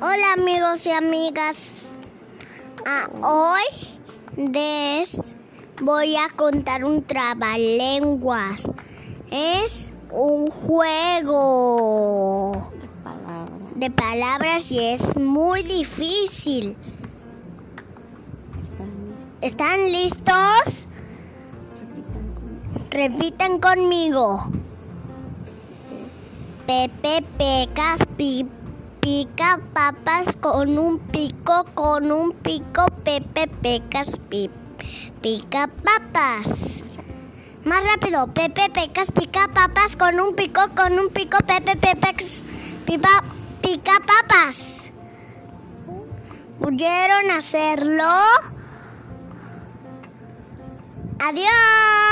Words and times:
Hola 0.00 0.32
amigos 0.36 0.86
y 0.86 0.90
amigas. 0.92 1.84
Ah, 2.86 3.08
hoy 3.22 3.62
les 4.52 5.36
voy 5.80 6.16
a 6.16 6.28
contar 6.34 6.84
un 6.84 7.04
trabalenguas. 7.04 8.68
Es 9.30 9.92
un 10.10 10.50
juego 10.50 11.32
Palabra. 13.02 13.50
de 13.76 13.90
palabras 13.90 14.70
y 14.72 14.80
es 14.80 15.16
muy 15.16 15.62
difícil. 15.62 16.76
Están 18.60 18.88
listos. 19.08 19.28
¿Están 19.40 19.84
listos? 19.92 20.86
Repitan 22.90 23.58
conmigo. 23.58 24.50
Pepe 26.66 27.22
pecas 27.36 28.00
pi- 28.16 28.48
pica 29.04 29.60
papas 29.74 30.34
con 30.40 30.78
un 30.78 30.98
pico, 30.98 31.66
con 31.74 32.10
un 32.10 32.32
pico. 32.32 32.86
Pepe 33.04 33.48
pecas 33.48 34.18
pi- 34.30 34.50
pica 35.20 35.66
papas. 35.66 36.84
Más 37.64 37.84
rápido. 37.84 38.28
Pepe 38.32 38.70
pecas 38.70 39.12
pica 39.12 39.48
papas 39.48 39.96
con 39.96 40.18
un 40.18 40.34
pico, 40.34 40.62
con 40.74 40.98
un 40.98 41.10
pico. 41.10 41.36
Pepe 41.46 41.76
pecas 41.76 42.44
pipa, 42.86 43.22
pica 43.60 43.92
papas. 44.06 44.88
¿Pudieron 46.58 47.30
hacerlo? 47.30 48.08
Adiós. 51.28 52.03